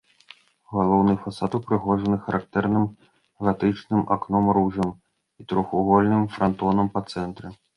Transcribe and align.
Галоўны 0.75 1.11
фасад 1.25 1.51
упрыгожаны 1.59 2.17
характэрным 2.23 2.87
гатычным 3.49 4.01
акном-ружай 4.17 4.89
і 4.93 5.41
трохвугольным 5.53 6.23
франтонам 6.39 6.87
па 6.99 7.07
цэнтры. 7.15 7.47